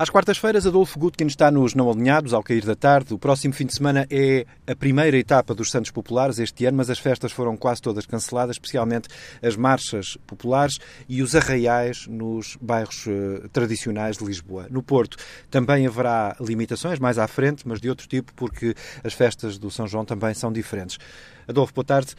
Às 0.00 0.08
quartas-feiras, 0.08 0.66
Adolfo 0.66 0.98
Gutkin 0.98 1.26
está 1.26 1.50
nos 1.50 1.74
Não 1.74 1.90
Alinhados, 1.90 2.32
ao 2.32 2.42
cair 2.42 2.64
da 2.64 2.74
tarde. 2.74 3.12
O 3.12 3.18
próximo 3.18 3.52
fim 3.52 3.66
de 3.66 3.74
semana 3.74 4.06
é 4.08 4.46
a 4.66 4.74
primeira 4.74 5.18
etapa 5.18 5.54
dos 5.54 5.70
Santos 5.70 5.90
Populares 5.90 6.38
este 6.38 6.64
ano, 6.64 6.78
mas 6.78 6.88
as 6.88 6.98
festas 6.98 7.32
foram 7.32 7.54
quase 7.54 7.82
todas 7.82 8.06
canceladas, 8.06 8.56
especialmente 8.56 9.10
as 9.42 9.56
marchas 9.56 10.16
populares 10.26 10.78
e 11.06 11.20
os 11.20 11.36
arraiais 11.36 12.06
nos 12.06 12.56
bairros 12.62 13.04
uh, 13.08 13.46
tradicionais 13.52 14.16
de 14.16 14.24
Lisboa. 14.24 14.68
No 14.70 14.82
Porto 14.82 15.18
também 15.50 15.86
haverá 15.86 16.34
limitações 16.40 16.98
mais 16.98 17.18
à 17.18 17.28
frente, 17.28 17.68
mas 17.68 17.78
de 17.78 17.90
outro 17.90 18.08
tipo, 18.08 18.32
porque 18.32 18.74
as 19.04 19.12
festas 19.12 19.58
do 19.58 19.70
São 19.70 19.86
João 19.86 20.06
também 20.06 20.32
são 20.32 20.50
diferentes. 20.50 20.96
Adolfo, 21.46 21.74
boa 21.74 21.84
tarde. 21.84 22.14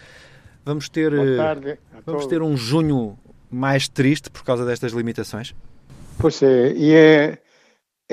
Vamos 0.64 0.88
ter, 0.88 1.10
boa 1.10 1.36
tarde 1.36 1.80
vamos 2.06 2.28
ter 2.28 2.44
um 2.44 2.56
junho 2.56 3.18
mais 3.50 3.88
triste 3.88 4.30
por 4.30 4.44
causa 4.44 4.68
destas 4.68 4.92
limitações? 4.92 5.56
Pois 6.20 6.44
é, 6.44 6.74
e 6.74 6.94
é 6.94 7.41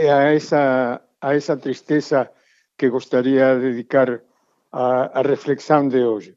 a 0.01 0.33
esa, 0.33 1.01
a 1.21 1.35
esa 1.35 1.57
tristeza 1.57 2.31
que 2.77 2.89
gostaria 2.89 3.55
de 3.57 3.73
dedicar 3.73 4.23
a, 4.71 5.19
a 5.19 5.23
reflexão 5.23 5.89
de 5.89 6.03
hoje. 6.05 6.37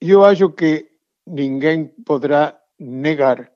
Eu 0.00 0.24
acho 0.24 0.50
que 0.50 0.90
ninguém 1.26 1.86
poderá 2.04 2.58
negar 2.78 3.50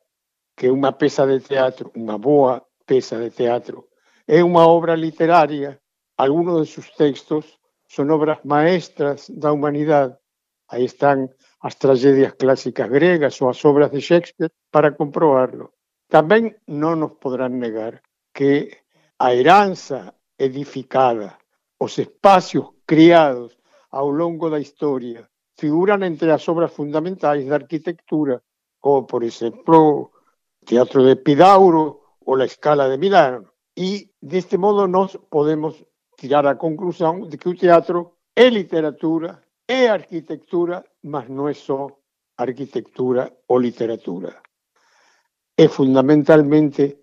que 0.57 0.71
uma 0.71 0.93
peça 0.93 1.27
de 1.27 1.41
teatro, 1.41 1.91
uma 1.95 2.19
boa 2.19 2.63
peça 2.87 3.19
de 3.19 3.31
teatro, 3.31 3.89
é 4.27 4.43
uma 4.45 4.67
obra 4.67 4.95
literária. 4.95 5.81
Alguns 6.17 6.69
de 6.69 6.73
seus 6.75 6.91
textos 6.91 7.59
são 7.89 8.09
obras 8.11 8.39
maestras 8.45 9.29
da 9.31 9.53
humanidade. 9.53 10.17
Aí 10.69 10.85
estão 10.85 11.29
as 11.61 11.75
tragédias 11.75 12.33
clássicas 12.33 12.89
gregas 12.89 13.41
ou 13.41 13.49
as 13.49 13.65
obras 13.65 13.91
de 13.91 14.01
Shakespeare 14.01 14.53
para 14.71 14.93
comprobarlo. 14.93 15.73
Também 16.09 16.55
não 16.67 16.95
nos 16.95 17.15
poderão 17.15 17.49
negar 17.49 18.01
que 18.33 18.77
a 19.21 19.35
herança 19.35 20.15
edificada, 20.39 21.37
os 21.79 21.99
espacios 21.99 22.67
criados 22.87 23.55
ao 23.91 24.09
longo 24.09 24.49
da 24.49 24.59
história 24.59 25.29
figuran 25.59 26.03
entre 26.07 26.31
as 26.33 26.49
obras 26.49 26.73
fundamentais 26.73 27.45
da 27.47 27.57
arquitectura, 27.57 28.43
como 28.81 29.07
por 29.07 29.23
exemplo 29.23 30.11
o 30.61 30.65
Teatro 30.65 31.05
de 31.05 31.11
Epidauro 31.11 32.01
ou 32.25 32.37
a 32.41 32.47
Escala 32.47 32.89
de 32.89 32.97
Milano. 32.97 33.47
E 33.77 34.09
deste 34.23 34.57
modo 34.57 34.89
nós 34.89 35.19
podemos 35.29 35.85
tirar 36.17 36.47
a 36.47 36.55
conclusão 36.55 37.29
de 37.29 37.37
que 37.37 37.51
o 37.51 37.55
teatro 37.55 38.17
é 38.35 38.49
literatura, 38.49 39.45
é 39.69 39.89
arquitectura, 39.89 40.83
mas 41.03 41.29
não 41.29 41.47
é 41.47 41.53
só 41.53 41.89
arquitectura 42.39 43.31
ou 43.47 43.59
literatura. 43.59 44.41
É 45.59 45.69
fundamentalmente 45.69 46.97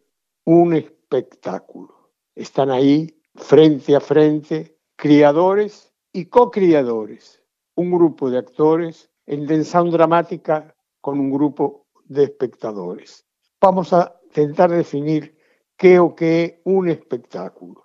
um 0.47 0.73
espectáculo. 0.73 1.96
Están 2.37 2.69
ahí 2.69 3.19
frente 3.33 3.95
a 3.95 3.99
frente 3.99 4.77
criadores 4.95 5.91
y 6.13 6.25
co-criadores, 6.25 7.41
un 7.75 7.89
grupo 7.89 8.29
de 8.29 8.37
actores 8.37 9.09
en 9.25 9.47
tensión 9.47 9.89
dramática 9.89 10.75
con 11.01 11.19
un 11.19 11.31
grupo 11.31 11.87
de 12.05 12.25
espectadores. 12.25 13.25
Vamos 13.59 13.91
a 13.91 14.21
tentar 14.33 14.69
definir 14.69 15.35
que 15.77 15.97
o 15.97 16.13
que 16.13 16.29
é 16.29 16.45
un 16.69 16.89
espectáculo. 16.89 17.81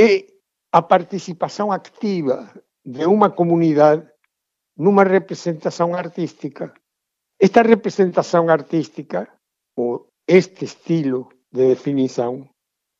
É 0.00 0.32
a 0.72 0.88
participación 0.88 1.68
activa 1.68 2.56
de 2.88 3.04
unha 3.04 3.36
comunidade 3.36 4.08
nunha 4.80 5.04
representación 5.04 5.92
artística. 5.92 6.72
Esta 7.36 7.60
representación 7.60 8.48
artística, 8.48 9.28
ou 9.76 10.08
este 10.24 10.64
estilo 10.64 11.28
de 11.52 11.68
definición, 11.68 12.48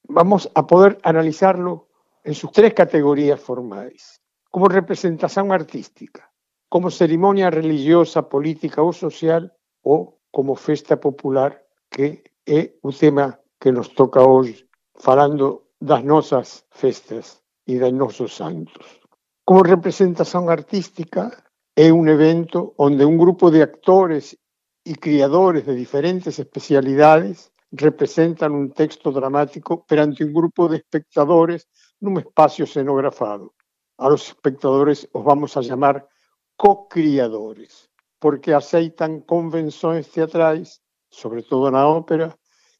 vamos 0.09 0.51
a 0.55 0.67
poder 0.67 0.99
analizarlo 1.03 1.89
en 2.25 2.35
sus 2.35 2.53
tres 2.53 2.75
categorías 2.75 3.41
formales, 3.41 4.21
como 4.51 4.69
representación 4.69 5.53
artística, 5.53 6.31
como 6.69 6.91
ceremonia 6.91 7.51
religiosa, 7.51 8.29
política 8.29 8.83
ou 8.83 8.93
social, 8.93 9.53
ou 9.83 10.21
como 10.33 10.57
festa 10.57 10.97
popular, 10.99 11.63
que 11.91 12.25
é 12.47 12.75
o 12.83 12.91
tema 12.91 13.39
que 13.61 13.73
nos 13.73 13.95
toca 13.95 14.21
hoje, 14.23 14.67
falando 14.97 15.71
das 15.81 16.03
nosas 16.05 16.67
festas 16.71 17.45
e 17.67 17.79
dos 17.79 17.93
nosos 17.93 18.35
santos. 18.35 19.01
Como 19.45 19.63
representación 19.63 20.49
artística, 20.49 21.31
é 21.77 21.93
un 21.93 22.09
evento 22.09 22.75
onde 22.79 23.05
un 23.05 23.17
grupo 23.19 23.51
de 23.51 23.63
actores 23.63 24.37
e 24.85 24.95
criadores 24.97 25.65
de 25.65 25.75
diferentes 25.75 26.39
especialidades 26.39 27.54
representan 27.75 28.53
un 28.53 28.71
texto 28.71 29.11
dramático 29.11 29.85
perante 29.85 30.25
un 30.25 30.33
grupo 30.33 30.69
de 30.69 30.79
espectadores 30.79 31.67
nun 31.99 32.23
espacio 32.23 32.65
escenografado. 32.71 33.55
A 33.99 34.07
los 34.07 34.31
espectadores 34.31 35.11
os 35.11 35.23
vamos 35.27 35.59
a 35.59 35.63
llamar 35.63 36.07
co-criadores, 36.55 37.91
porque 38.23 38.55
aceitan 38.55 39.27
convenções 39.27 40.07
teatrais, 40.07 40.79
sobre 41.11 41.43
todo 41.43 41.67
na 41.71 41.87
ópera, 41.91 42.31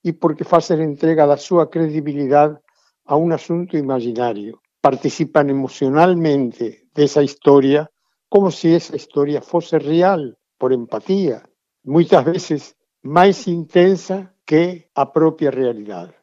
e 0.05 0.15
porque 0.15 0.47
facen 0.47 0.79
entrega 0.79 1.27
da 1.27 1.41
súa 1.41 1.67
credibilidade 1.67 2.61
a 3.11 3.19
un 3.19 3.35
asunto 3.35 3.75
imaginario. 3.75 4.63
Participan 4.79 5.51
emocionalmente 5.51 6.87
desa 6.95 7.25
historia 7.25 7.91
como 8.29 8.51
se 8.51 8.75
esa 8.77 8.95
historia 8.95 9.41
fose 9.41 9.79
real, 9.79 10.37
por 10.59 10.73
empatía, 10.73 11.43
moitas 11.87 12.23
veces 12.27 12.61
máis 13.03 13.47
intensa 13.47 14.34
que 14.45 14.91
a 14.95 15.05
propia 15.13 15.51
realidade. 15.51 16.15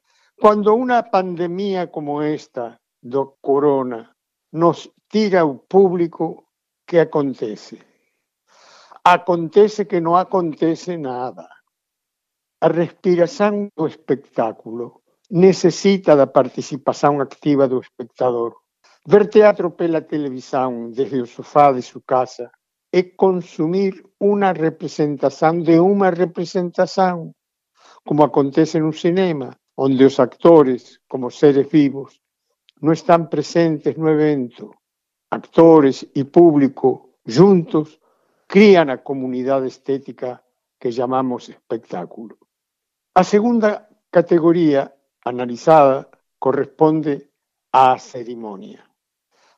Quando 0.42 0.74
unha 0.74 1.06
pandemia 1.10 1.90
como 1.94 2.22
esta 2.22 2.78
do 3.02 3.38
corona 3.42 4.14
nos 4.54 4.90
tira 5.10 5.46
o 5.46 5.62
público, 5.62 6.50
que 6.86 7.00
acontece? 7.00 7.82
Acontece 9.04 9.86
que 9.90 10.02
non 10.02 10.18
acontece 10.18 10.98
nada. 10.98 11.50
A 12.62 12.68
respiración 12.70 13.74
do 13.74 13.90
espectáculo 13.90 15.02
necesita 15.32 16.14
da 16.14 16.30
participación 16.30 17.22
activa 17.22 17.66
do 17.66 17.80
espectador. 17.82 18.58
Ver 19.08 19.26
teatro 19.30 19.74
pela 19.74 20.02
televisão 20.02 20.92
desde 20.92 21.22
o 21.22 21.26
sofá 21.26 21.74
de 21.74 21.82
sua 21.82 22.04
casa 22.06 22.52
é 22.92 23.02
consumir 23.16 23.98
unha 24.22 24.54
representación 24.54 25.64
de 25.64 25.80
unha 25.82 26.12
representación 26.12 27.34
como 28.04 28.24
acontece 28.24 28.78
en 28.78 28.84
un 28.84 28.94
cinema, 28.94 29.58
onde 29.76 30.06
os 30.06 30.20
actores, 30.20 31.02
como 31.08 31.30
seres 31.30 31.70
vivos, 31.70 32.22
non 32.82 32.98
están 32.98 33.30
presentes 33.30 33.94
no 33.98 34.10
evento. 34.10 34.74
Actores 35.32 36.04
e 36.12 36.26
público 36.28 37.22
juntos 37.24 38.02
crían 38.50 38.90
a 38.92 39.00
comunidade 39.00 39.70
estética 39.70 40.44
que 40.82 40.92
llamamos 40.92 41.48
espectáculo. 41.48 42.36
A 43.14 43.24
segunda 43.24 43.88
categoría 44.10 44.92
analizada 45.24 46.10
corresponde 46.42 47.32
á 47.72 47.96
ceremonia. 48.02 48.84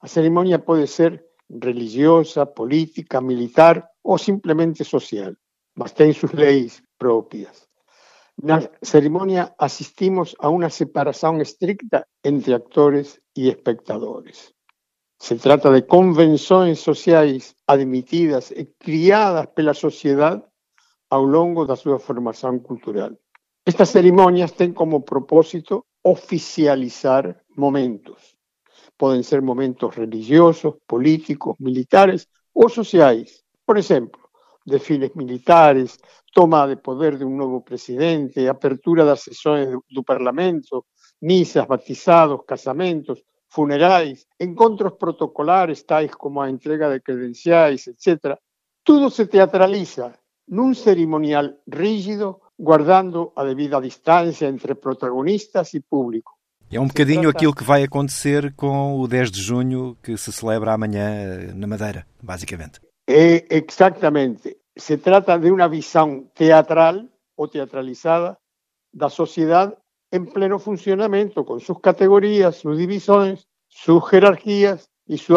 A 0.04 0.08
ceremonia 0.12 0.60
pode 0.60 0.86
ser 0.86 1.34
religiosa, 1.50 2.46
política, 2.46 3.24
militar 3.24 3.88
ou 4.04 4.20
simplemente 4.20 4.84
social, 4.84 5.32
mas 5.80 5.96
ten 5.96 6.12
sus 6.14 6.36
leis 6.36 6.84
propias. 7.00 7.72
Na 8.42 8.60
ceremonia 8.82 9.54
asistimos 9.58 10.36
a 10.42 10.50
unha 10.50 10.74
separación 10.74 11.40
estricta 11.40 12.10
entre 12.26 12.58
actores 12.58 13.22
e 13.38 13.48
espectadores. 13.48 14.52
Se 15.22 15.36
trata 15.38 15.72
de 15.72 15.86
convenções 15.86 16.80
sociais 16.82 17.56
admitidas 17.68 18.52
e 18.52 18.74
criadas 18.76 19.48
pela 19.56 19.78
sociedade 19.78 20.44
ao 21.14 21.24
longo 21.24 21.64
da 21.64 21.78
súa 21.78 22.02
formación 22.02 22.60
cultural. 22.60 23.16
Estas 23.64 23.94
cerimonias 23.96 24.58
ten 24.60 24.74
como 24.74 25.06
propósito 25.06 25.88
oficializar 26.04 27.46
momentos. 27.56 28.36
Poden 28.98 29.24
ser 29.24 29.42
momentos 29.42 29.96
religiosos, 29.96 30.76
políticos, 30.84 31.56
militares 31.60 32.28
ou 32.52 32.68
sociais. 32.68 33.46
Por 33.64 33.78
exemplo, 33.80 34.23
desfiles 34.66 35.16
militares, 35.16 36.00
toma 36.34 36.68
de 36.68 36.78
poder 36.78 37.18
de 37.18 37.26
un 37.26 37.38
novo 37.38 37.64
presidente, 37.64 38.48
apertura 38.48 39.06
das 39.06 39.22
sesións 39.22 39.70
do 39.90 40.04
Parlamento, 40.04 40.86
misas, 41.22 41.68
batizados, 41.68 42.42
casamentos, 42.46 43.24
funerais, 43.50 44.26
encontros 44.40 44.94
protocolares 44.98 45.86
tais 45.86 46.12
como 46.16 46.42
a 46.42 46.50
entrega 46.50 46.90
de 46.90 47.02
credenciais, 47.02 47.88
etc. 47.88 48.36
Tudo 48.84 49.10
se 49.10 49.28
teatraliza 49.28 50.18
nun 50.48 50.76
cerimonial 50.76 51.62
rígido, 51.68 52.42
guardando 52.58 53.32
a 53.36 53.44
debida 53.46 53.80
distancia 53.80 54.50
entre 54.50 54.76
protagonistas 54.76 55.74
e 55.74 55.80
público. 55.80 56.34
É 56.72 56.80
um 56.80 56.88
bocadinho 56.88 57.30
aquilo 57.30 57.54
que 57.54 57.64
vai 57.64 57.84
acontecer 57.84 58.54
com 58.56 59.00
o 59.00 59.08
10 59.08 59.32
de 59.32 59.42
junho, 59.42 59.96
que 60.02 60.18
se 60.18 60.32
celebra 60.32 60.74
amanhã 60.74 61.54
na 61.54 61.68
Madeira, 61.68 62.08
basicamente. 62.22 62.82
É, 63.08 63.46
exactamente. 63.50 64.58
Se 64.76 64.98
trata 64.98 65.38
de 65.38 65.52
unha 65.52 65.68
visión 65.68 66.32
teatral 66.34 67.12
ou 67.36 67.52
teatralizada 67.52 68.40
da 68.94 69.10
sociedade 69.10 69.76
en 70.14 70.30
pleno 70.32 70.58
funcionamiento 70.60 71.44
con 71.44 71.60
sus 71.60 71.82
categorías, 71.82 72.58
sus 72.58 72.78
divisiones, 72.78 73.50
sus 73.68 74.08
jerarquías 74.08 74.90
y 75.06 75.18
su 75.18 75.36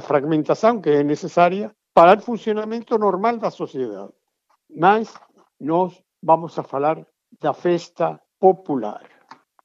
fragmentación 0.00 0.80
que 0.80 1.00
es 1.00 1.04
necesaria 1.04 1.74
para 1.92 2.12
el 2.12 2.22
funcionamiento 2.22 2.96
normal 2.96 3.36
de 3.36 3.42
la 3.42 3.50
sociedad. 3.50 4.10
Mas 4.70 5.12
nos 5.58 6.02
vamos 6.22 6.58
a 6.58 6.62
hablar 6.62 7.06
de 7.30 7.38
la 7.42 7.52
festa 7.52 8.22
popular, 8.38 9.02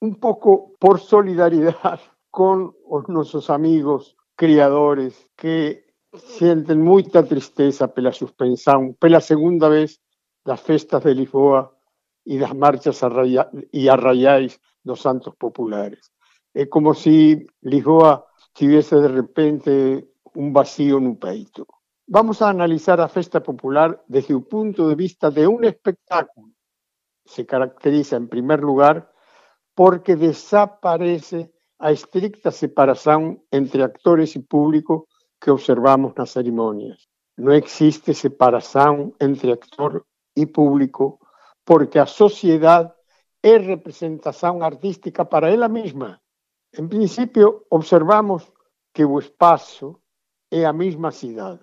un 0.01 0.15
poco 0.15 0.73
por 0.79 0.99
solidaridad 0.99 1.99
con 2.29 2.75
nuestros 3.07 3.49
amigos 3.49 4.17
criadores 4.35 5.27
que 5.35 5.86
sienten 6.19 6.81
mucha 6.81 7.23
tristeza 7.23 7.87
pela 7.87 8.11
suspensão, 8.11 8.93
pela 8.93 9.19
segunda 9.19 9.69
vez 9.69 9.99
las 10.45 10.61
festas 10.61 11.03
de 11.03 11.13
Lisboa 11.13 11.77
y 12.25 12.39
las 12.39 12.55
marchas 12.55 13.01
y 13.71 13.87
arrayáis 13.87 14.59
los 14.83 15.01
santos 15.01 15.35
populares. 15.35 16.11
Es 16.53 16.67
como 16.69 16.93
si 16.93 17.45
Lisboa 17.61 18.25
tuviese 18.53 18.95
de 18.97 19.07
repente 19.07 20.09
un 20.33 20.53
vacío 20.53 20.97
en 20.97 21.07
un 21.07 21.17
peito. 21.17 21.67
Vamos 22.07 22.41
a 22.41 22.49
analizar 22.49 22.99
la 22.99 23.09
festa 23.09 23.43
popular 23.43 24.03
desde 24.07 24.33
el 24.33 24.43
punto 24.43 24.87
de 24.87 24.95
vista 24.95 25.29
de 25.29 25.45
un 25.45 25.65
espectáculo. 25.65 26.53
Se 27.25 27.45
caracteriza 27.45 28.15
en 28.15 28.29
primer 28.29 28.61
lugar 28.61 29.11
porque 29.75 30.15
desaparece 30.15 31.51
a 31.79 31.91
estricta 31.91 32.51
separación 32.51 33.43
entre 33.51 33.83
actores 33.83 34.35
y 34.35 34.39
público 34.39 35.07
que 35.39 35.51
observamos 35.51 36.13
las 36.17 36.31
ceremonias. 36.31 37.09
No 37.37 37.53
existe 37.53 38.13
separación 38.13 39.15
entre 39.19 39.51
actor 39.53 40.05
y 40.33 40.47
público 40.47 41.19
porque 41.63 41.99
a 41.99 42.05
sociedad 42.05 42.95
es 43.41 43.65
representación 43.65 44.63
artística 44.63 45.29
para 45.29 45.49
ella 45.51 45.67
misma. 45.67 46.21
En 46.71 46.89
principio, 46.89 47.65
observamos 47.69 48.51
que 48.93 49.05
o 49.05 49.19
espacio 49.19 50.01
es 50.49 50.65
a 50.65 50.73
misma 50.73 51.11
ciudad, 51.11 51.61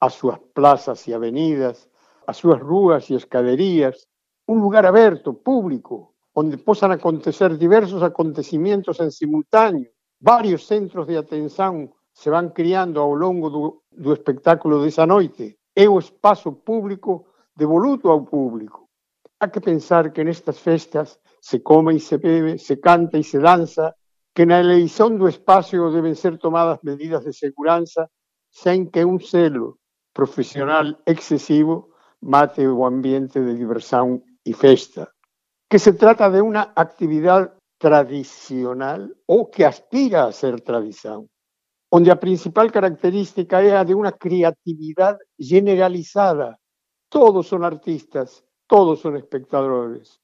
a 0.00 0.10
sus 0.10 0.38
plazas 0.52 1.06
y 1.08 1.12
avenidas, 1.12 1.88
a 2.26 2.34
sus 2.34 2.58
ruas 2.58 3.10
y 3.10 3.14
escaderías, 3.14 4.08
un 4.46 4.60
lugar 4.60 4.86
abierto, 4.86 5.32
público, 5.42 6.14
donde 6.34 6.58
puedan 6.58 6.92
acontecer 6.92 7.58
diversos 7.58 8.02
acontecimientos 8.02 9.00
en 9.00 9.10
simultáneo. 9.10 9.90
Varios 10.20 10.66
centros 10.66 11.06
de 11.06 11.18
atención 11.18 11.92
se 12.18 12.30
van 12.30 12.50
criando 12.50 12.98
ao 12.98 13.14
longo 13.14 13.48
do, 13.48 13.64
do 14.04 14.10
espectáculo 14.12 14.82
desa 14.82 15.06
noite. 15.06 15.44
É 15.70 15.86
o 15.88 16.00
espaço 16.00 16.50
público 16.66 17.12
devoluto 17.54 18.10
ao 18.10 18.26
público. 18.26 18.90
Há 19.38 19.46
que 19.46 19.60
pensar 19.60 20.10
que 20.12 20.24
nestas 20.24 20.58
festas 20.58 21.20
se 21.40 21.62
come 21.62 21.94
e 21.94 22.00
se 22.00 22.18
bebe, 22.18 22.58
se 22.58 22.78
canta 22.78 23.18
e 23.18 23.22
se 23.22 23.38
danza, 23.38 23.94
que 24.34 24.44
na 24.44 24.58
eleição 24.58 25.16
do 25.16 25.28
espaço 25.28 25.78
deben 25.94 26.16
ser 26.16 26.38
tomadas 26.38 26.82
medidas 26.82 27.22
de 27.22 27.32
segurança 27.32 28.10
sem 28.50 28.90
que 28.90 29.04
un 29.04 29.20
selo 29.20 29.78
profesional 30.12 30.98
excesivo 31.06 31.94
mate 32.20 32.66
o 32.66 32.82
ambiente 32.84 33.38
de 33.38 33.54
diversión 33.54 34.26
e 34.42 34.52
festa. 34.54 35.14
Que 35.70 35.78
se 35.78 35.92
trata 35.92 36.26
de 36.34 36.42
unha 36.42 36.74
actividade 36.74 37.54
tradicional 37.78 39.06
ou 39.30 39.46
que 39.46 39.62
aspira 39.62 40.26
a 40.26 40.34
ser 40.34 40.58
tradición 40.66 41.30
donde 41.90 42.08
la 42.08 42.20
principal 42.20 42.70
característica 42.70 43.62
es 43.62 43.86
de 43.86 43.94
una 43.94 44.12
creatividad 44.12 45.18
generalizada. 45.38 46.58
Todos 47.08 47.46
son 47.46 47.64
artistas, 47.64 48.44
todos 48.66 49.00
son 49.00 49.16
espectadores. 49.16 50.20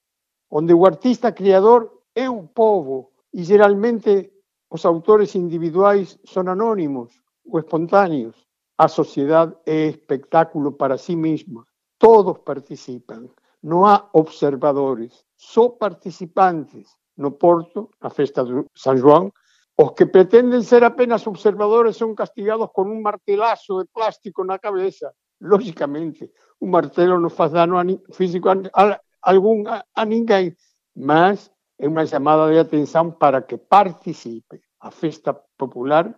Donde 0.51 0.75
el 0.75 0.87
artista 0.87 1.35
creador 1.35 2.03
es 2.15 2.29
un 2.29 2.49
povo 2.49 3.13
y 3.33 3.45
generalmente 3.45 4.33
los 4.71 4.85
autores 4.85 5.35
individuales 5.35 6.21
son 6.25 6.49
anónimos 6.49 7.23
o 7.49 7.59
espontáneos. 7.59 8.47
A 8.77 8.89
sociedad 8.89 9.57
es 9.65 9.95
espectáculo 9.95 10.77
para 10.77 10.99
sí 10.99 11.17
misma. 11.17 11.65
Todos 11.97 12.41
participan. 12.41 13.31
No 13.63 13.89
hay 13.89 13.99
observadores, 14.13 15.25
son 15.37 15.79
participantes. 15.79 16.99
No 17.17 17.39
Porto, 17.39 17.91
la 18.01 18.11
festa 18.11 18.43
de 18.43 18.67
San 18.75 19.01
Juan, 19.01 19.31
los 19.77 19.93
que 19.93 20.07
pretenden 20.07 20.63
ser 20.63 20.85
apenas 20.85 21.27
observadores 21.27 21.97
son 21.97 22.15
castigados 22.15 22.71
con 22.73 22.91
un 22.91 23.03
martelazo 23.03 23.81
de 23.81 23.87
plástico 23.87 24.43
en 24.43 24.49
la 24.49 24.59
cabeza. 24.59 25.13
Lógicamente, 25.41 26.33
un 26.61 26.71
martelo 26.71 27.19
no 27.19 27.27
hace 27.27 27.55
daño 27.55 28.01
físico 28.13 28.51
a, 28.51 29.01
algún 29.21 29.67
a, 29.67 29.85
a 29.95 30.05
ninguém, 30.05 30.57
mas 30.95 31.51
é 31.79 31.89
una 31.89 32.05
llamada 32.05 32.47
de 32.47 32.59
atención 32.59 33.19
para 33.19 33.43
que 33.47 33.59
participe. 33.59 34.63
A 34.79 34.91
festa 34.91 35.35
popular 35.59 36.15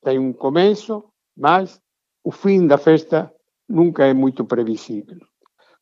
tem 0.00 0.18
un 0.18 0.32
começo, 0.32 1.12
mas 1.36 1.82
o 2.22 2.30
fin 2.30 2.66
da 2.66 2.78
festa 2.78 3.34
nunca 3.68 4.06
é 4.06 4.14
muito 4.14 4.46
previsível. 4.46 5.18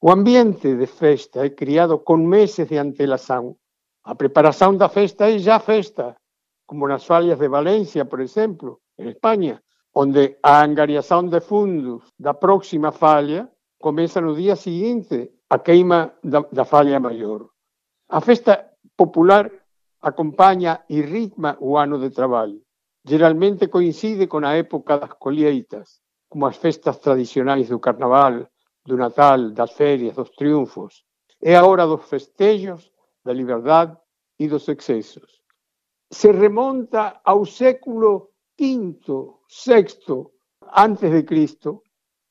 O 0.01 0.11
ambiente 0.11 0.75
de 0.75 0.87
festa 0.87 1.47
é 1.47 1.55
criado 1.55 2.03
con 2.03 2.27
meses 2.27 2.67
de 2.69 2.79
antelación. 2.79 3.55
A 4.03 4.19
preparación 4.19 4.75
da 4.77 4.89
festa 4.89 5.31
é 5.31 5.39
já 5.39 5.61
festa 5.63 6.19
como 6.73 6.89
las 6.89 7.05
fallas 7.05 7.39
de 7.39 7.49
Valencia, 7.49 8.07
por 8.07 8.23
ejemplo, 8.23 8.81
en 8.97 9.09
España, 9.09 9.63
donde 9.93 10.39
a 10.43 10.63
angariación 10.63 11.29
de 11.29 11.43
fundos 11.43 12.09
da 12.17 12.33
próxima 12.33 12.91
falla 12.93 13.53
comienza 13.77 14.25
no 14.25 14.33
día 14.33 14.57
siguiente 14.57 15.37
a 15.53 15.61
queima 15.61 16.17
da, 16.23 16.41
da 16.49 16.65
falla. 16.65 16.97
A 18.09 18.21
festa 18.25 18.73
popular 18.97 19.53
acompaña 20.01 20.89
e 20.89 21.05
ritma 21.05 21.61
o 21.61 21.77
ano 21.77 22.01
de 22.01 22.09
traballo. 22.09 22.65
Geralmente 23.05 23.69
coincide 23.69 24.25
con 24.25 24.41
a 24.43 24.57
época 24.57 24.97
das 24.97 25.13
colheitas, 25.21 26.01
como 26.25 26.49
as 26.49 26.57
festas 26.57 26.97
tradicionais 27.05 27.69
do 27.69 27.85
carnaval, 27.85 28.49
do 28.89 28.97
Natal, 28.97 29.53
das 29.53 29.77
ferias, 29.77 30.17
dos 30.17 30.33
triunfos. 30.33 31.05
É 31.37 31.53
a 31.55 31.67
hora 31.69 31.85
dos 31.85 32.09
festejos, 32.09 32.89
da 33.21 33.37
liberdade 33.37 33.93
e 34.41 34.49
dos 34.49 34.65
excesos 34.73 35.42
se 36.13 36.31
remonta 36.31 37.21
ao 37.25 37.45
século 37.47 38.29
V, 38.59 39.01
VI 39.67 39.87
antes 40.77 41.11
de 41.11 41.23
Cristo, 41.23 41.83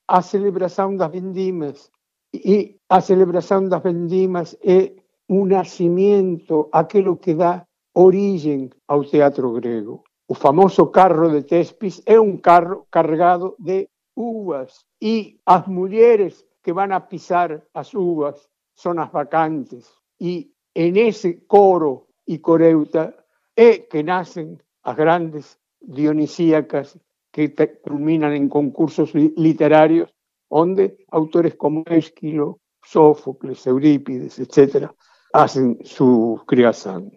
a 0.08 0.22
celebração 0.22 0.96
das 0.96 1.12
vendimas. 1.12 1.92
E 2.34 2.78
a 2.88 3.02
celebração 3.02 3.68
das 3.68 3.82
vendimas 3.82 4.56
é 4.64 4.94
um 5.28 5.46
nascimento, 5.46 6.70
aquilo 6.72 7.18
que 7.18 7.34
dá 7.34 7.66
origem 7.96 8.70
ao 8.88 9.04
teatro 9.04 9.52
grego. 9.54 10.04
O 10.28 10.36
famoso 10.36 10.88
carro 10.88 11.30
de 11.30 11.44
Tespis 11.44 12.02
é 12.06 12.20
um 12.20 12.38
carro 12.38 12.86
carregado 12.90 13.56
de 13.60 13.90
uvas 14.16 14.86
e 15.02 15.40
as 15.46 15.68
mulheres 15.68 16.46
que 16.64 16.72
vão 16.72 16.94
a 16.94 17.00
pisar 17.02 17.64
as 17.74 17.94
uvas 17.94 18.48
são 18.76 18.98
as 19.00 19.12
vacantes. 19.12 19.90
E 20.22 20.52
nesse 20.76 21.34
coro 21.48 22.08
e 22.28 22.38
coreuta 22.38 23.21
e 23.56 23.88
que 23.90 24.04
nacen 24.04 24.62
as 24.84 24.96
grandes 24.96 25.60
dionisíacas 25.80 26.98
que 27.32 27.54
culminan 27.82 28.34
en 28.34 28.50
concursos 28.50 29.14
literarios 29.16 30.14
donde 30.50 31.06
autores 31.10 31.56
como 31.56 31.84
Esquilo, 31.88 32.60
Sófocles, 32.84 33.66
Eurípides, 33.66 34.38
etc., 34.40 34.92
hacen 35.32 35.80
su 35.84 36.42
creación. 36.46 37.12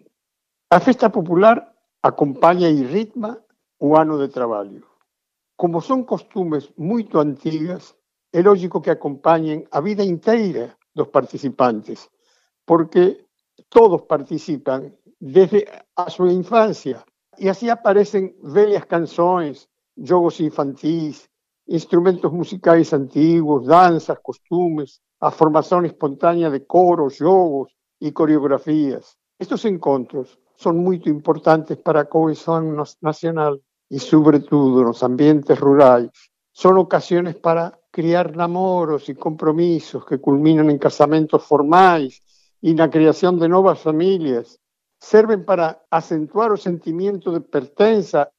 A 0.70 0.78
festa 0.78 1.10
popular 1.10 1.74
acompaña 2.02 2.68
y 2.68 2.84
ritma 2.84 3.40
o 3.78 3.96
ano 3.96 4.18
de 4.18 4.28
traballo. 4.28 4.86
Como 5.56 5.80
son 5.80 6.04
costumes 6.04 6.72
muito 6.76 7.18
antigas, 7.18 7.96
é 8.30 8.42
lógico 8.42 8.82
que 8.82 8.90
acompañen 8.90 9.66
a 9.70 9.80
vida 9.80 10.02
inteira 10.02 10.78
dos 10.94 11.08
participantes, 11.08 12.10
porque 12.64 13.26
todos 13.68 14.02
participan 14.02 14.94
desde 15.24 15.66
a 15.96 16.10
su 16.10 16.26
infancia. 16.26 17.02
Y 17.38 17.48
así 17.48 17.70
aparecen 17.70 18.36
bellas 18.42 18.84
canciones, 18.84 19.70
juegos 19.96 20.38
infantis, 20.40 21.30
instrumentos 21.66 22.30
musicales 22.30 22.92
antiguos, 22.92 23.64
danzas, 23.64 24.18
costumes, 24.22 25.00
a 25.20 25.30
formación 25.30 25.86
espontánea 25.86 26.50
de 26.50 26.66
coros, 26.66 27.16
jogos 27.18 27.74
y 27.98 28.12
coreografías. 28.12 29.16
Estos 29.38 29.64
encontros 29.64 30.38
son 30.56 30.76
muy 30.76 31.00
importantes 31.06 31.78
para 31.78 32.00
la 32.00 32.08
cohesión 32.08 32.76
nacional 33.00 33.62
y 33.88 34.00
sobre 34.00 34.40
todo 34.40 34.80
en 34.80 34.86
los 34.88 35.02
ambientes 35.02 35.58
rurales. 35.58 36.10
Son 36.52 36.76
ocasiones 36.76 37.34
para 37.36 37.80
criar 37.90 38.32
enamoros 38.34 39.08
y 39.08 39.14
compromisos 39.14 40.04
que 40.04 40.20
culminan 40.20 40.68
en 40.68 40.76
casamentos 40.76 41.42
formales 41.42 42.20
y 42.60 42.74
la 42.74 42.90
creación 42.90 43.38
de 43.38 43.48
nuevas 43.48 43.80
familias 43.80 44.60
serven 45.04 45.44
para 45.44 45.84
acentuar 45.90 46.50
o 46.50 46.56
sentimiento 46.56 47.28
de 47.30 47.44
pertenza 47.44 48.32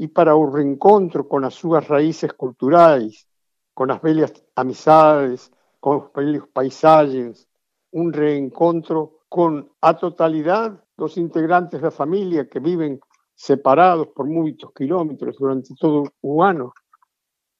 e 0.00 0.08
para 0.08 0.32
o 0.32 0.48
reencontro 0.48 1.28
con 1.28 1.44
as 1.44 1.52
súas 1.52 1.84
raíces 1.84 2.32
culturais, 2.32 3.28
con 3.76 3.92
as 3.92 4.00
bellas 4.00 4.32
amizades, 4.56 5.52
con 5.76 6.00
os 6.00 6.06
bellos 6.16 6.48
paisagens, 6.48 7.44
un 7.92 8.16
reencontro 8.16 9.28
con 9.28 9.68
a 9.84 9.92
totalidade 10.00 10.80
dos 10.96 11.20
integrantes 11.20 11.84
da 11.84 11.92
familia 11.92 12.48
que 12.48 12.64
viven 12.64 12.96
separados 13.36 14.08
por 14.16 14.24
moitos 14.24 14.72
quilómetros 14.72 15.36
durante 15.36 15.76
todo 15.76 16.08
o 16.24 16.40
ano. 16.40 16.72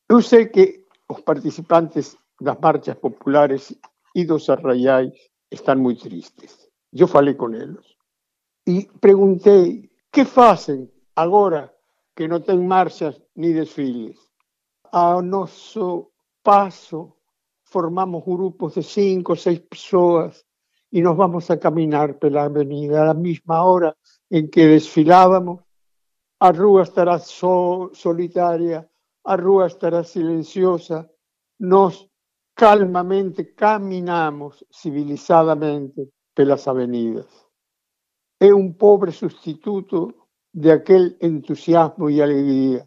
Eu 0.09 0.25
sei 0.25 0.49
que 0.49 0.89
os 1.13 1.21
participantes 1.21 2.17
das 2.41 2.57
marchas 2.57 2.97
populares 2.97 3.77
e 4.17 4.25
dos 4.25 4.49
arraiais 4.49 5.13
están 5.53 5.77
moi 5.77 5.93
tristes. 5.93 6.73
Eu 6.97 7.05
falei 7.05 7.37
con 7.37 7.53
eles 7.53 7.96
e 8.67 8.91
preguntei 9.01 9.89
que 10.11 10.25
facen 10.25 10.91
agora 11.15 11.73
que 12.17 12.27
non 12.27 12.43
ten 12.43 12.67
marchas 12.67 13.15
ni 13.39 13.55
desfiles. 13.55 14.19
Ao 14.91 15.23
noso 15.23 16.11
paso 16.43 17.23
formamos 17.63 18.27
grupos 18.27 18.75
de 18.75 18.83
cinco 18.83 19.33
ou 19.33 19.39
seis 19.39 19.61
persoas 19.63 20.43
e 20.91 20.99
nos 21.03 21.15
vamos 21.15 21.47
a 21.51 21.57
caminar 21.59 22.19
pela 22.19 22.51
avenida 22.51 23.07
a 23.07 23.15
mesma 23.15 23.63
hora 23.63 23.95
en 24.31 24.51
que 24.51 24.67
desfilábamos. 24.67 25.63
A 26.41 26.51
rúa 26.53 26.83
estará 26.83 27.19
so, 27.19 27.91
solitaria, 27.95 28.85
a 29.25 29.35
rúa 29.37 29.67
estará 29.67 30.05
silenciosa. 30.05 31.09
Nos 31.59 32.11
calmamente 32.55 33.55
caminamos 33.55 34.65
civilizadamente 34.71 36.13
pelas 36.35 36.69
avenidas. 36.69 37.46
É 38.39 38.53
un 38.53 38.77
pobre 38.77 39.13
sustituto 39.13 40.29
de 40.53 40.71
aquel 40.73 41.17
entusiasmo 41.21 42.11
e 42.13 42.21
alegría, 42.21 42.85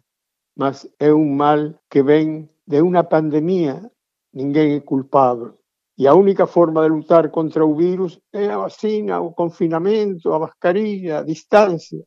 mas 0.54 0.86
é 0.98 1.10
un 1.12 1.34
mal 1.34 1.82
que 1.90 2.02
ven 2.06 2.46
de 2.70 2.78
unha 2.78 3.10
pandemia, 3.10 3.82
ninguén 4.30 4.78
é 4.78 4.80
culpable. 4.86 5.58
E 5.98 6.06
a 6.06 6.14
única 6.14 6.46
forma 6.46 6.86
de 6.86 6.94
lutar 6.94 7.34
contra 7.34 7.66
o 7.66 7.74
virus 7.74 8.22
é 8.30 8.46
a 8.46 8.62
vacina, 8.62 9.18
o 9.18 9.34
confinamento, 9.34 10.30
a 10.30 10.38
mascarilla, 10.38 11.18
a 11.18 11.26
distancia. 11.26 12.06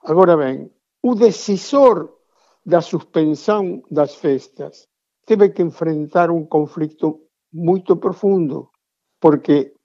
Agora 0.00 0.34
ben, 0.36 0.72
o 1.04 1.12
decisor 1.14 2.16
da 2.64 2.80
suspensão 2.80 3.84
das 3.92 4.16
festas 4.16 4.88
teve 5.28 5.52
que 5.52 5.60
enfrentar 5.60 6.30
un 6.30 6.48
conflicto 6.48 7.28
moito 7.52 8.00
profundo, 8.00 8.72
porque 9.20 9.76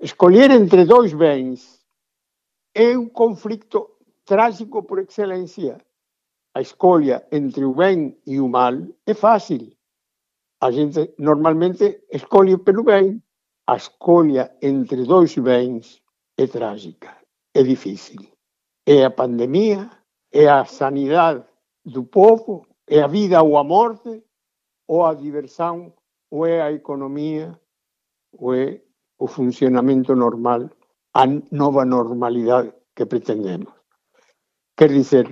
escolher 0.00 0.50
entre 0.50 0.84
dois 0.84 1.12
bens 1.12 1.81
é 2.74 2.96
un 2.96 3.10
conflicto 3.10 3.98
trágico 4.24 4.82
por 4.84 4.98
excelencia. 4.98 5.78
A 6.54 6.60
escolha 6.60 7.26
entre 7.30 7.64
o 7.64 7.74
ben 7.74 8.18
e 8.26 8.40
o 8.40 8.48
mal 8.48 8.76
é 9.06 9.14
fácil. 9.14 9.72
A 10.60 10.70
gente 10.70 11.14
normalmente 11.18 12.04
escolhe 12.10 12.56
pelo 12.58 12.84
bem. 12.84 13.22
A 13.66 13.76
escolha 13.76 14.56
entre 14.60 15.04
dois 15.04 15.36
bens 15.38 16.02
é 16.36 16.46
trágica, 16.46 17.16
é 17.54 17.62
difícil. 17.62 18.20
É 18.86 19.04
a 19.04 19.10
pandemia, 19.10 19.90
é 20.32 20.48
a 20.48 20.64
sanidade 20.64 21.44
do 21.84 22.04
povo, 22.04 22.66
é 22.88 23.00
a 23.00 23.06
vida 23.06 23.42
ou 23.42 23.56
a 23.56 23.64
morte, 23.64 24.22
ou 24.88 25.06
a 25.06 25.14
diversão, 25.14 25.92
ou 26.30 26.46
é 26.46 26.60
a 26.60 26.72
economia, 26.72 27.58
ou 28.32 28.54
é 28.54 28.80
o 29.18 29.26
funcionamento 29.26 30.16
normal, 30.16 30.68
a 31.14 31.26
nova 31.50 31.84
normalidade 31.84 32.72
que 32.94 33.06
pretendemos. 33.06 33.72
Quer 34.76 34.90
dizer, 34.90 35.26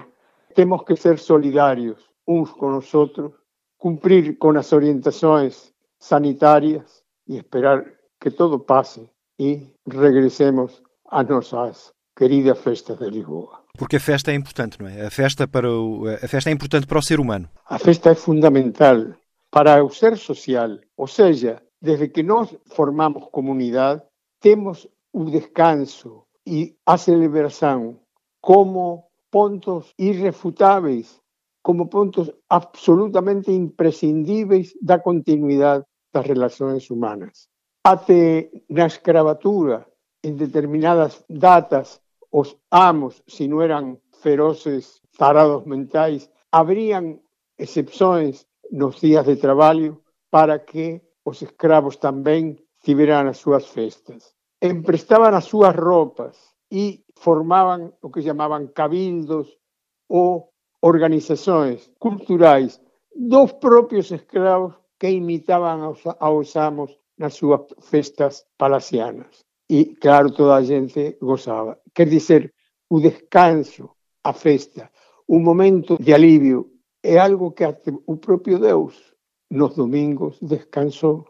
temos 0.55 0.85
que 0.85 0.97
ser 0.97 1.19
solidarios 1.19 1.99
uns 2.27 2.51
con 2.53 2.77
os 2.77 2.95
outros 2.95 3.33
cumprir 3.81 4.37
con 4.39 4.57
as 4.61 4.73
orientações 4.73 5.73
sanitárias 5.99 7.03
e 7.27 7.41
esperar 7.41 7.85
que 8.21 8.31
todo 8.31 8.61
pase 8.61 9.09
e 9.39 9.73
regressemos 9.87 10.83
às 11.09 11.27
nossas 11.27 11.93
queridas 12.15 12.59
festas 12.59 12.99
de 12.99 13.09
Lisboa. 13.09 13.65
Porque 13.79 13.97
a 13.97 14.01
festa 14.01 14.31
é 14.31 14.35
importante, 14.35 14.79
não 14.81 14.87
é? 14.87 15.07
A 15.07 15.11
festa, 15.11 15.49
para 15.49 15.71
o, 15.71 16.07
a 16.07 16.29
festa 16.29 16.51
é 16.51 16.53
importante 16.53 16.87
para 16.87 16.99
o 16.99 17.03
ser 17.03 17.19
humano. 17.19 17.49
A 17.67 17.79
festa 17.79 18.11
é 18.11 18.15
fundamental 18.15 19.15
para 19.51 19.83
o 19.83 19.89
ser 19.89 20.19
social. 20.19 20.79
Ou 20.97 21.07
seja, 21.07 21.63
desde 21.81 22.09
que 22.09 22.23
nós 22.23 22.55
formamos 22.67 23.29
comunidade, 23.31 24.03
temos 24.41 24.87
o 25.13 25.25
descanso 25.25 26.25
e 26.47 26.77
a 26.87 26.97
celebração 26.97 28.01
como 28.41 29.05
pontos 29.31 29.95
irrefutáveis 29.99 31.21
como 31.63 31.89
pontos 31.89 32.31
absolutamente 32.49 33.51
imprescindíveis 33.51 34.73
da 34.81 34.99
continuidade 34.99 35.85
das 36.13 36.27
relações 36.27 36.91
humanas. 36.91 37.49
Até 37.85 38.51
na 38.69 38.87
escravatura, 38.87 39.87
em 40.25 40.35
determinadas 40.35 41.25
datas, 41.29 42.01
os 42.33 42.57
amos, 42.71 43.23
se 43.27 43.49
não 43.49 43.63
eram 43.63 44.01
ferozes 44.23 45.01
tarados 45.19 45.65
mentais, 45.65 46.31
abriam 46.53 47.21
exceções 47.59 48.47
nos 48.71 49.01
dias 49.01 49.27
de 49.27 49.37
trabalho 49.37 50.03
para 50.31 50.59
que 50.59 51.01
os 51.25 51.43
escravos 51.43 51.97
também 51.97 52.57
tiveran 52.83 53.29
as 53.29 53.39
súas 53.39 53.67
festas. 53.67 54.35
Emprestaban 54.61 55.35
as 55.35 55.49
súas 55.49 55.75
roupas 55.75 56.37
e 56.69 57.05
formaban 57.17 57.97
o 58.05 58.13
que 58.13 58.21
chamaban 58.21 58.69
cabildos 58.77 59.59
ou 60.07 60.53
organizações 60.81 61.91
culturais 61.99 62.81
dos 63.15 63.53
próprios 63.57 64.13
escravos 64.13 64.77
que 65.01 65.11
imitaban 65.11 65.81
aos, 65.81 66.05
aos 66.07 66.57
amos 66.57 67.01
nas 67.17 67.35
súas 67.35 67.73
festas 67.81 68.47
palacianas. 68.57 69.45
E, 69.69 69.97
claro, 69.97 70.33
toda 70.33 70.57
a 70.57 70.63
gente 70.63 71.17
gozaba. 71.21 71.81
Quer 71.95 72.09
dizer, 72.09 72.55
o 72.89 73.01
descanso, 73.01 73.97
a 74.25 74.33
festa, 74.33 74.91
o 75.27 75.39
momento 75.39 75.97
de 75.97 76.13
alivio, 76.13 76.73
é 77.03 77.19
algo 77.19 77.53
que 77.53 77.65
até 77.65 77.93
o 78.07 78.17
propio 78.17 78.59
Deus 78.59 79.15
nos 79.51 79.75
domingos 79.77 80.39
descansou, 80.43 81.25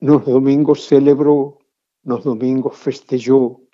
nos 0.00 0.24
domingos 0.24 0.84
celebrou, 0.86 1.58
nos 2.04 2.24
domingos 2.24 2.78
festejou, 2.78 3.66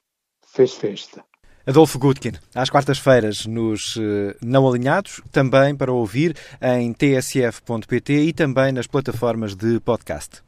fez 0.46 0.74
festa. 0.74 1.24
Adolfo 1.66 1.98
Gutkin, 1.98 2.32
às 2.54 2.68
quartas-feiras 2.68 3.46
nos 3.46 3.96
eh, 3.96 4.36
Não 4.42 4.68
Alinhados, 4.68 5.22
também 5.32 5.74
para 5.74 5.90
ouvir 5.90 6.36
em 6.60 6.92
tsf.pt 6.92 8.12
e 8.12 8.32
também 8.34 8.70
nas 8.70 8.86
plataformas 8.86 9.54
de 9.54 9.80
podcast. 9.80 10.42